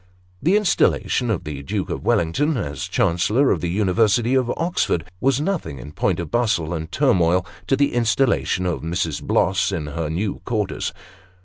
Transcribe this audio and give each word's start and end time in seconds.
The 0.41 0.57
installation 0.57 1.29
of 1.29 1.43
the 1.43 1.61
Duke 1.61 1.91
of 1.91 2.03
Wellington, 2.03 2.57
as 2.57 2.87
Chancellor 2.87 3.51
of 3.51 3.61
the 3.61 3.69
University 3.69 4.33
of 4.33 4.51
Oxford, 4.57 5.05
was 5.19 5.39
nothing, 5.39 5.77
in 5.77 5.91
point 5.91 6.19
of 6.19 6.31
bustle 6.31 6.73
and 6.73 6.91
turmoil, 6.91 7.45
to 7.67 7.75
the 7.75 7.93
installation 7.93 8.65
of 8.65 8.81
Mrs. 8.81 9.21
Bloss 9.21 9.71
in 9.71 9.85
her 9.85 10.09
new 10.09 10.41
quarters. 10.43 10.91